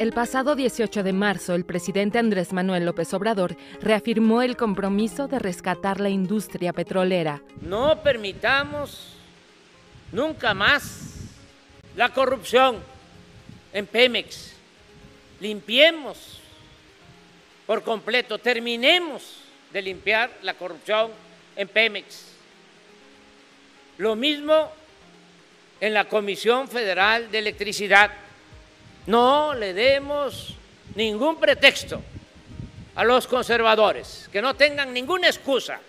[0.00, 5.38] El pasado 18 de marzo, el presidente Andrés Manuel López Obrador reafirmó el compromiso de
[5.38, 7.42] rescatar la industria petrolera.
[7.60, 9.12] No permitamos
[10.10, 11.16] nunca más
[11.96, 12.78] la corrupción
[13.74, 14.54] en Pemex.
[15.38, 16.40] Limpiemos
[17.66, 21.10] por completo, terminemos de limpiar la corrupción
[21.56, 22.24] en Pemex.
[23.98, 24.72] Lo mismo
[25.78, 28.10] en la Comisión Federal de Electricidad
[29.06, 30.56] no le demos
[30.94, 32.02] ningún pretexto
[32.94, 35.80] a los conservadores, que no tengan ninguna excusa,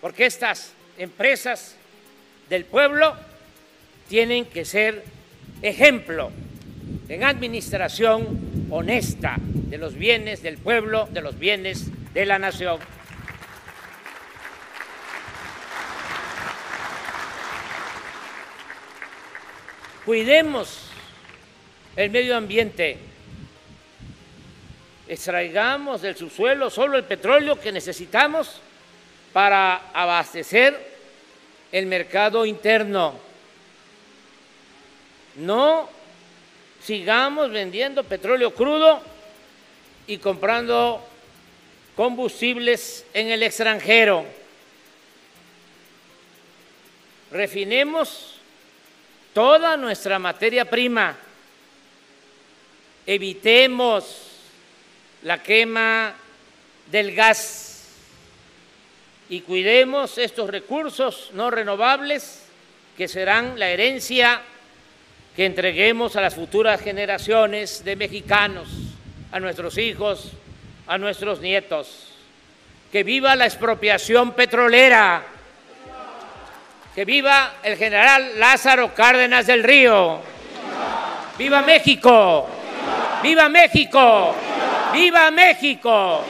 [0.00, 1.76] porque estas empresas
[2.48, 3.16] del pueblo
[4.08, 5.04] tienen que ser
[5.62, 6.30] ejemplo
[7.08, 12.78] en administración honesta de los bienes del pueblo, de los bienes de la nación.
[20.04, 20.90] Cuidemos
[21.96, 22.98] el medio ambiente.
[25.06, 28.60] Extraigamos del subsuelo solo el petróleo que necesitamos
[29.32, 30.94] para abastecer
[31.70, 33.14] el mercado interno.
[35.36, 35.88] No
[36.82, 39.02] sigamos vendiendo petróleo crudo
[40.06, 41.06] y comprando
[41.96, 44.24] combustibles en el extranjero.
[47.30, 48.36] Refinemos
[49.32, 51.16] toda nuestra materia prima
[53.06, 54.30] evitemos
[55.22, 56.14] la quema
[56.90, 57.88] del gas
[59.28, 62.44] y cuidemos estos recursos no renovables
[62.96, 64.42] que serán la herencia
[65.34, 68.68] que entreguemos a las futuras generaciones de mexicanos,
[69.32, 70.30] a nuestros hijos,
[70.86, 72.08] a nuestros nietos.
[72.92, 75.24] Que viva la expropiación petrolera.
[76.94, 80.20] Que viva el general Lázaro Cárdenas del Río.
[81.36, 82.48] ¡Viva México!
[83.24, 84.36] ¡Viva México!
[84.92, 86.22] ¡Viva México!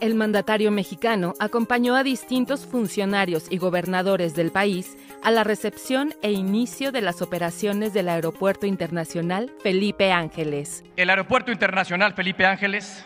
[0.00, 6.32] El mandatario mexicano acompañó a distintos funcionarios y gobernadores del país a la recepción e
[6.32, 10.82] inicio de las operaciones del Aeropuerto Internacional Felipe Ángeles.
[10.96, 13.04] El Aeropuerto Internacional Felipe Ángeles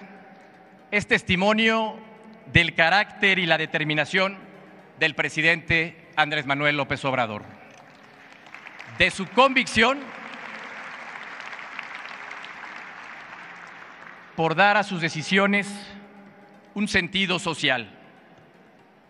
[0.93, 1.97] es testimonio
[2.53, 4.39] del carácter y la determinación
[5.01, 7.58] del presidente Andrés Manuel López Obrador
[8.99, 10.01] de su convicción
[14.35, 15.73] por dar a sus decisiones
[16.75, 17.95] un sentido social.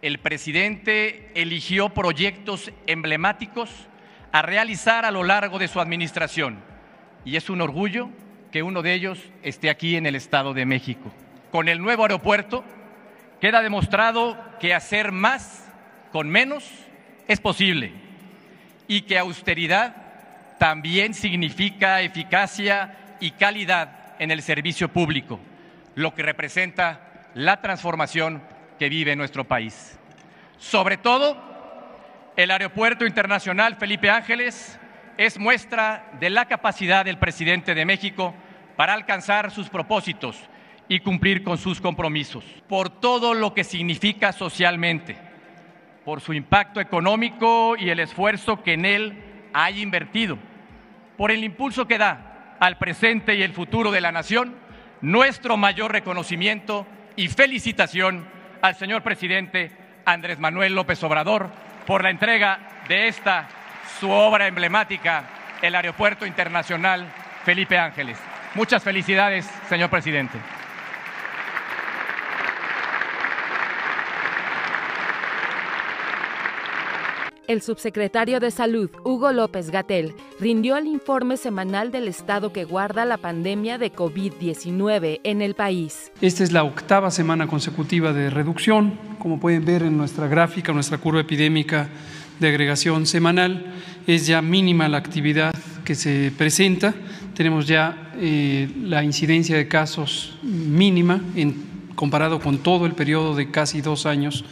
[0.02, 3.70] El presidente eligió proyectos emblemáticos
[4.30, 6.60] a realizar a lo largo de su administración
[7.24, 8.10] y es un orgullo
[8.52, 11.12] que uno de ellos esté aquí en el Estado de México.
[11.50, 12.62] Con el nuevo aeropuerto
[13.40, 15.66] queda demostrado que hacer más
[16.12, 16.64] con menos
[17.26, 18.07] es posible
[18.88, 19.94] y que austeridad
[20.58, 25.38] también significa eficacia y calidad en el servicio público,
[25.94, 28.42] lo que representa la transformación
[28.78, 29.98] que vive nuestro país.
[30.58, 31.36] Sobre todo,
[32.36, 34.78] el Aeropuerto Internacional Felipe Ángeles
[35.16, 38.34] es muestra de la capacidad del presidente de México
[38.76, 40.40] para alcanzar sus propósitos
[40.88, 45.27] y cumplir con sus compromisos, por todo lo que significa socialmente
[46.08, 50.38] por su impacto económico y el esfuerzo que en él hay invertido,
[51.18, 54.54] por el impulso que da al presente y el futuro de la nación,
[55.02, 58.26] nuestro mayor reconocimiento y felicitación
[58.62, 59.70] al señor presidente
[60.06, 61.50] Andrés Manuel López Obrador
[61.86, 62.58] por la entrega
[62.88, 63.46] de esta
[64.00, 65.24] su obra emblemática,
[65.60, 67.06] el Aeropuerto Internacional
[67.44, 68.18] Felipe Ángeles.
[68.54, 70.38] Muchas felicidades, señor presidente.
[77.48, 83.06] El subsecretario de Salud, Hugo López Gatel, rindió el informe semanal del estado que guarda
[83.06, 86.12] la pandemia de COVID-19 en el país.
[86.20, 88.98] Esta es la octava semana consecutiva de reducción.
[89.18, 91.88] Como pueden ver en nuestra gráfica, nuestra curva epidémica
[92.38, 93.72] de agregación semanal,
[94.06, 95.54] es ya mínima la actividad
[95.86, 96.94] que se presenta.
[97.32, 103.50] Tenemos ya eh, la incidencia de casos mínima en, comparado con todo el periodo de
[103.50, 104.44] casi dos años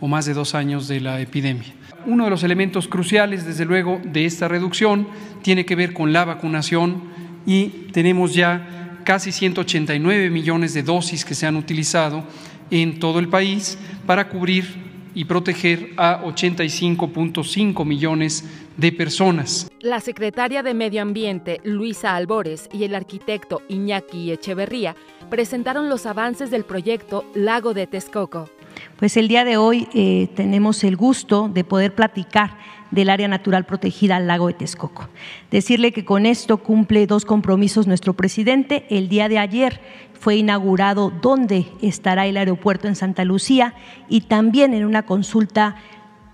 [0.00, 1.74] o más de dos años de la epidemia.
[2.06, 5.06] Uno de los elementos cruciales, desde luego, de esta reducción
[5.42, 7.02] tiene que ver con la vacunación
[7.46, 12.24] y tenemos ya casi 189 millones de dosis que se han utilizado
[12.70, 18.44] en todo el país para cubrir y proteger a 85.5 millones
[18.76, 19.70] de personas.
[19.80, 24.94] La secretaria de Medio Ambiente, Luisa Albores, y el arquitecto Iñaki Echeverría
[25.30, 28.50] presentaron los avances del proyecto Lago de Texcoco.
[28.98, 32.58] Pues el día de hoy eh, tenemos el gusto de poder platicar
[32.90, 35.08] del área natural protegida al lago de Texcoco.
[35.50, 38.84] Decirle que con esto cumple dos compromisos nuestro presidente.
[38.90, 39.80] El día de ayer
[40.18, 43.74] fue inaugurado dónde estará el aeropuerto en Santa Lucía
[44.08, 45.76] y también en una consulta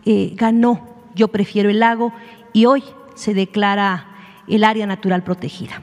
[0.04, 2.12] eh, ganó Yo prefiero el lago
[2.52, 2.82] y hoy
[3.14, 4.06] se declara
[4.48, 5.82] el área natural protegida.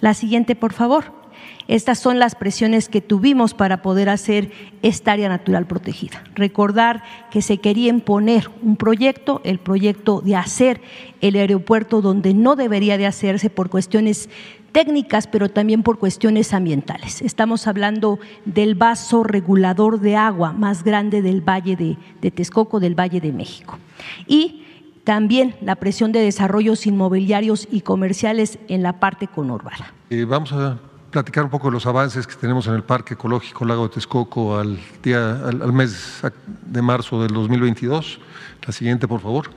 [0.00, 1.25] La siguiente, por favor.
[1.68, 4.50] Estas son las presiones que tuvimos para poder hacer
[4.82, 6.22] esta área natural protegida.
[6.34, 10.80] Recordar que se quería imponer un proyecto, el proyecto de hacer
[11.20, 14.28] el aeropuerto donde no debería de hacerse por cuestiones
[14.70, 17.22] técnicas, pero también por cuestiones ambientales.
[17.22, 22.94] Estamos hablando del vaso regulador de agua más grande del Valle de, de Texcoco, del
[22.94, 23.78] Valle de México.
[24.26, 24.64] Y
[25.06, 29.94] también la presión de desarrollos inmobiliarios y comerciales en la parte conurbana.
[30.10, 30.80] Eh, vamos a
[31.10, 34.58] platicar un poco de los avances que tenemos en el Parque Ecológico Lago de Texcoco
[34.58, 36.22] al, día, al, mes
[36.66, 38.20] de marzo del 2022.
[38.66, 39.50] La siguiente, por favor.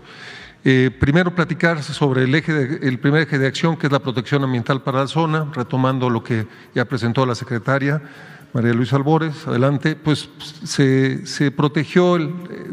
[0.65, 4.43] Eh, primero platicar sobre el, eje el primer eje de acción, que es la protección
[4.43, 8.01] ambiental para la zona, retomando lo que ya presentó la secretaria
[8.51, 10.27] María Luisa Albores, adelante, pues
[10.63, 12.17] se, se protegió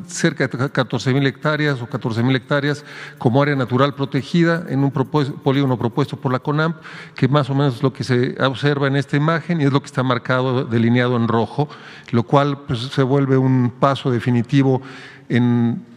[0.07, 2.83] cerca de 14 mil hectáreas o 14 mil hectáreas
[3.19, 6.77] como área natural protegida en un polígono propuesto por la CONAMP,
[7.15, 9.81] que más o menos es lo que se observa en esta imagen y es lo
[9.81, 11.69] que está marcado, delineado en rojo,
[12.11, 14.81] lo cual pues, se vuelve un paso definitivo
[15.29, 15.96] en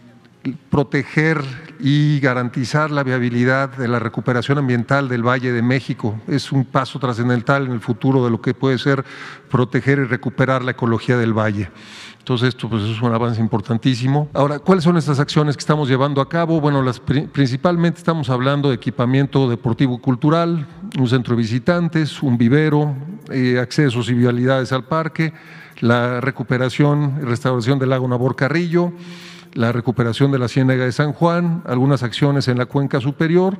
[0.70, 1.42] proteger
[1.78, 6.18] y garantizar la viabilidad de la recuperación ambiental del Valle de México.
[6.26, 9.04] Es un paso trascendental en el futuro de lo que puede ser
[9.50, 11.70] proteger y recuperar la ecología del valle.
[12.18, 14.28] Entonces, esto pues, es un avance importantísimo.
[14.34, 16.60] Ahora, ¿cuáles son estas acciones que estamos llevando a cabo?
[16.60, 20.66] Bueno, las, principalmente estamos hablando de equipamiento deportivo y cultural,
[20.98, 22.94] un centro de visitantes, un vivero,
[23.30, 25.32] eh, accesos y vialidades al parque,
[25.80, 28.92] la recuperación y restauración del lago Nabor Carrillo,
[29.54, 33.58] la recuperación de la Ciénaga de San Juan, algunas acciones en la cuenca superior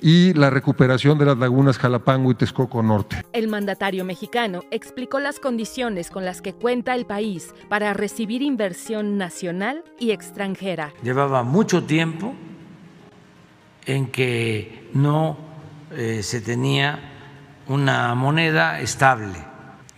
[0.00, 3.22] y la recuperación de las lagunas Jalapango y Texcoco Norte.
[3.32, 9.18] El mandatario mexicano explicó las condiciones con las que cuenta el país para recibir inversión
[9.18, 10.92] nacional y extranjera.
[11.02, 12.34] Llevaba mucho tiempo
[13.86, 15.36] en que no
[15.92, 16.98] eh, se tenía
[17.68, 19.38] una moneda estable.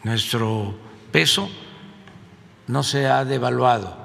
[0.04, 0.74] Nuestro
[1.10, 1.48] peso
[2.66, 4.01] no se ha devaluado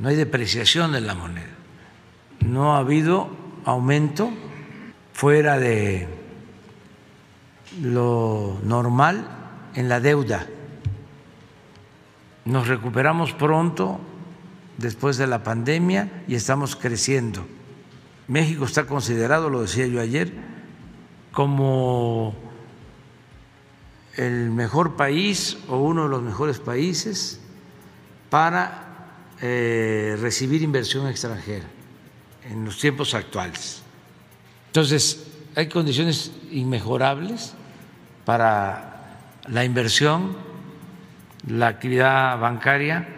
[0.00, 1.50] no hay depreciación de la moneda,
[2.40, 3.30] no ha habido
[3.64, 4.30] aumento
[5.12, 6.08] fuera de
[7.82, 9.28] lo normal
[9.74, 10.46] en la deuda.
[12.46, 14.00] Nos recuperamos pronto
[14.78, 17.46] después de la pandemia y estamos creciendo.
[18.26, 20.32] México está considerado, lo decía yo ayer,
[21.32, 22.34] como
[24.16, 27.40] el mejor país o uno de los mejores países
[28.30, 28.89] para
[29.42, 31.66] eh, recibir inversión extranjera
[32.48, 33.82] en los tiempos actuales.
[34.66, 35.26] Entonces,
[35.56, 37.54] hay condiciones inmejorables
[38.24, 40.36] para la inversión,
[41.46, 43.08] la actividad bancaria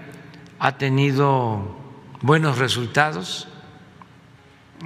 [0.59, 1.77] ha tenido
[2.21, 3.49] buenos resultados,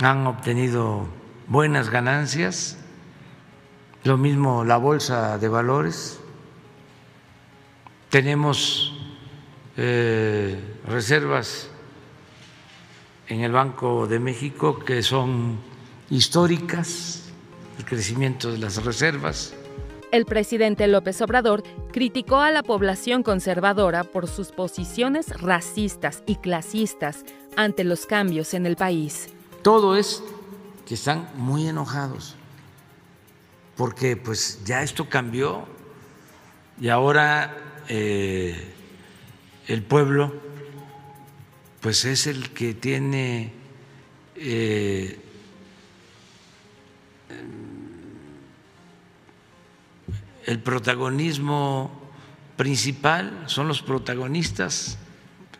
[0.03, 1.06] han obtenido
[1.47, 2.79] buenas ganancias,
[4.05, 6.19] lo mismo la bolsa de valores,
[8.09, 8.95] tenemos
[9.76, 11.69] eh, reservas
[13.28, 15.58] en el Banco de México que son
[16.10, 17.24] históricas,
[17.79, 19.55] el crecimiento de las reservas.
[20.12, 21.62] El presidente López Obrador
[21.93, 27.24] criticó a la población conservadora por sus posiciones racistas y clasistas
[27.56, 29.29] ante los cambios en el país.
[29.62, 30.22] Todo es
[30.86, 32.36] que están muy enojados
[33.77, 35.67] porque pues ya esto cambió
[36.81, 37.56] y ahora
[37.89, 38.74] eh,
[39.67, 40.32] el pueblo
[41.81, 43.53] pues es el que tiene
[44.35, 45.20] eh,
[50.46, 51.91] el protagonismo
[52.56, 54.99] principal, son los protagonistas.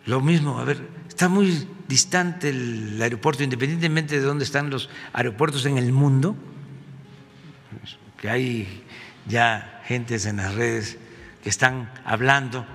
[0.07, 5.65] Lo mismo, a ver, está muy distante el aeropuerto, independientemente de dónde están los aeropuertos
[5.67, 6.35] en el mundo,
[8.21, 8.85] que hay
[9.29, 10.99] ya gentes en las redes
[11.43, 12.67] que están hablando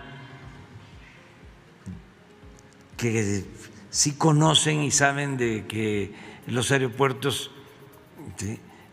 [3.01, 3.43] que
[3.89, 6.13] sí conocen y saben de que
[6.45, 7.49] los aeropuertos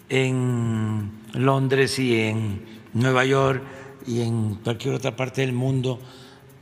[0.08, 3.62] en Londres y en Nueva York
[4.06, 6.00] y en cualquier otra parte del mundo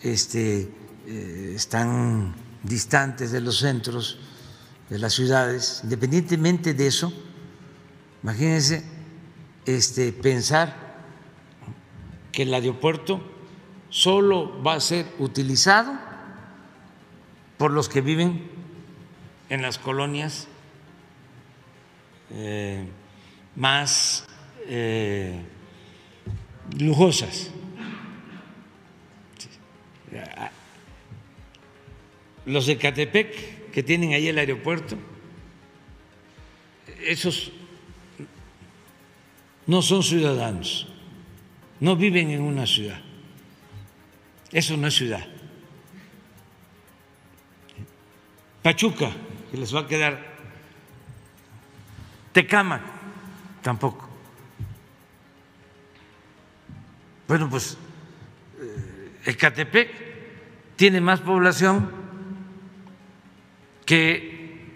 [0.00, 0.68] este,
[1.06, 2.34] eh, están
[2.64, 4.18] distantes de los centros
[4.90, 5.82] de las ciudades.
[5.84, 7.12] Independientemente de eso,
[8.24, 8.82] imagínense
[9.66, 11.04] este, pensar
[12.32, 13.20] que el aeropuerto
[13.88, 16.15] solo va a ser utilizado
[17.58, 18.48] por los que viven
[19.48, 20.48] en las colonias
[22.30, 22.84] eh,
[23.54, 24.26] más
[24.66, 25.40] eh,
[26.78, 27.50] lujosas.
[32.44, 34.96] Los de Catepec, que tienen ahí el aeropuerto,
[37.04, 37.52] esos
[39.66, 40.88] no son ciudadanos,
[41.80, 43.00] no viven en una ciudad.
[44.52, 45.26] Eso no es ciudad.
[48.66, 49.12] Pachuca,
[49.48, 50.18] que les va a quedar.
[52.32, 52.80] Tecama,
[53.62, 54.08] tampoco.
[57.28, 57.78] Bueno, pues
[58.58, 61.92] eh, Ecatepec tiene más población
[63.84, 64.74] que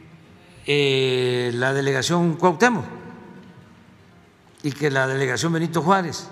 [0.66, 2.84] eh, la delegación Cuauhtémoc
[4.62, 6.30] y que la delegación Benito Juárez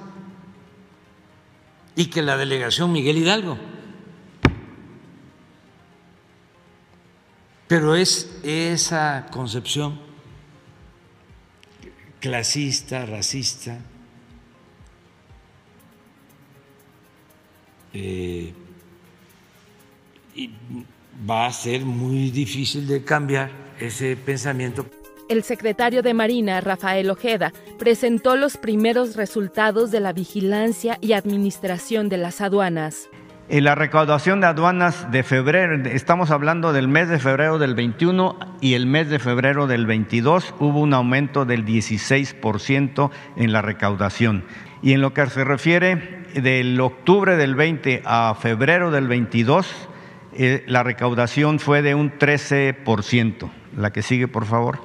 [1.96, 3.58] y que la delegación Miguel Hidalgo.
[7.68, 10.00] Pero es esa concepción
[12.18, 13.78] clasista, racista,
[17.92, 18.52] eh,
[20.34, 20.50] y
[21.28, 24.86] va a ser muy difícil de cambiar ese pensamiento.
[25.28, 32.08] El secretario de Marina, Rafael Ojeda, presentó los primeros resultados de la vigilancia y administración
[32.08, 33.08] de las aduanas.
[33.50, 38.38] En la recaudación de aduanas de febrero, estamos hablando del mes de febrero del 21
[38.60, 44.44] y el mes de febrero del 22, hubo un aumento del 16% en la recaudación.
[44.82, 49.88] Y en lo que se refiere del octubre del 20 a febrero del 22,
[50.34, 53.50] eh, la recaudación fue de un 13%.
[53.74, 54.78] La que sigue, por favor.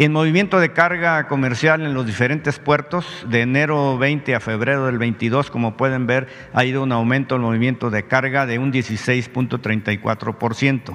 [0.00, 4.96] En movimiento de carga comercial en los diferentes puertos, de enero 20 a febrero del
[4.96, 10.94] 22, como pueden ver, ha ido un aumento el movimiento de carga de un 16.34%.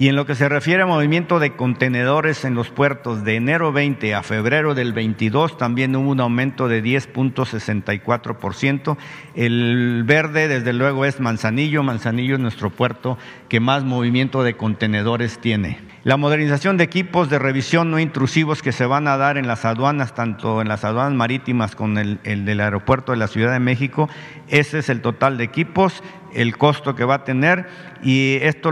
[0.00, 3.72] Y en lo que se refiere a movimiento de contenedores en los puertos de enero
[3.72, 8.96] 20 a febrero del 22 también hubo un aumento de 10.64%.
[9.34, 15.40] El verde desde luego es Manzanillo, Manzanillo es nuestro puerto que más movimiento de contenedores
[15.40, 15.80] tiene.
[16.04, 19.64] La modernización de equipos de revisión no intrusivos que se van a dar en las
[19.64, 23.58] aduanas, tanto en las aduanas marítimas como el, el del aeropuerto de la Ciudad de
[23.58, 24.08] México,
[24.50, 26.02] ese es el total de equipos
[26.34, 27.68] el costo que va a tener
[28.02, 28.70] y esto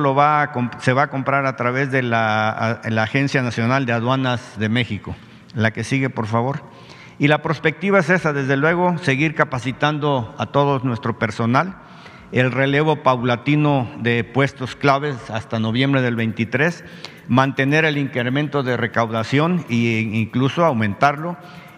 [0.81, 5.17] se va a comprar a través de la, la, Agencia Nacional de Aduanas de México.
[5.55, 6.63] La que sigue, por favor.
[7.19, 11.77] Y la perspectiva es esa, desde luego, seguir capacitando a todo nuestro personal,
[12.33, 16.85] el relevo paulatino de puestos claves hasta noviembre del 23,
[17.29, 21.37] mantener el incremento de recaudación e incluso aumentarlo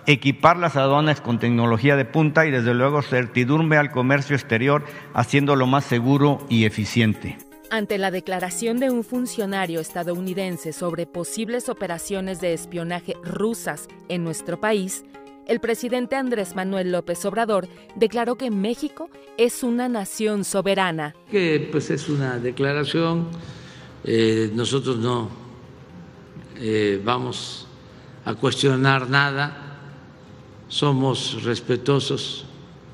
[0.09, 5.67] equipar las aduanas con tecnología de punta y desde luego certidumbre al comercio exterior, haciéndolo
[5.67, 7.37] más seguro y eficiente.
[7.71, 14.59] Ante la declaración de un funcionario estadounidense sobre posibles operaciones de espionaje rusas en nuestro
[14.59, 15.05] país,
[15.47, 21.15] el presidente Andrés Manuel López Obrador declaró que México es una nación soberana.
[21.31, 23.29] Que pues es una declaración,
[24.05, 25.29] eh, nosotros no
[26.57, 27.67] eh, vamos
[28.25, 29.68] a cuestionar nada
[30.69, 32.45] somos respetuosos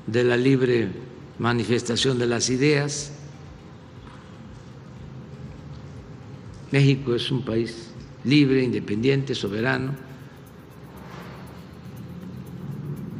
[0.07, 0.89] de la libre
[1.39, 3.11] manifestación de las ideas.
[6.71, 7.91] México es un país
[8.23, 9.93] libre, independiente, soberano.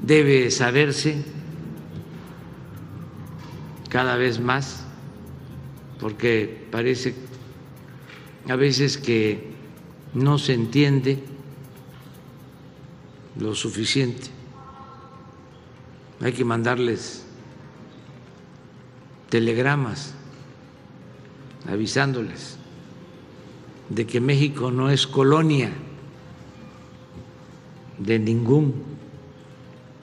[0.02, 1.24] Debe saberse
[3.90, 4.86] cada vez más,
[6.00, 7.16] porque parece
[8.48, 9.52] a veces que
[10.14, 11.24] no se entiende
[13.40, 14.35] lo suficiente
[16.26, 17.24] hay que mandarles
[19.30, 20.16] telegramas
[21.70, 22.58] avisándoles
[23.90, 25.70] de que México no es colonia
[28.00, 28.74] de ningún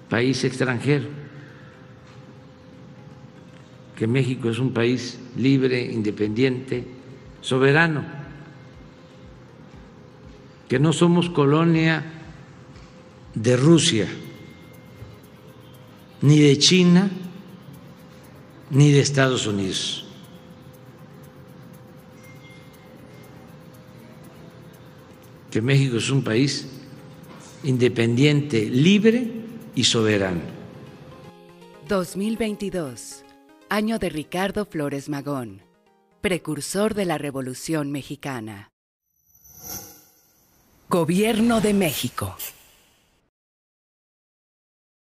[0.09, 1.09] país extranjero,
[3.97, 6.87] que México es un país libre, independiente,
[7.41, 8.05] soberano,
[10.69, 12.05] que no somos colonia
[13.35, 14.07] de Rusia
[16.23, 17.11] ni de China,
[18.71, 20.07] ni de Estados Unidos.
[25.51, 26.67] Que México es un país
[27.65, 29.31] independiente, libre
[29.75, 30.41] y soberano.
[31.89, 33.25] 2022,
[33.69, 35.63] año de Ricardo Flores Magón,
[36.23, 38.71] precursor de la Revolución Mexicana.
[40.89, 42.37] Gobierno de México.